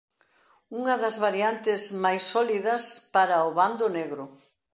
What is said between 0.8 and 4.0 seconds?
das variantes máis sólidas para o bando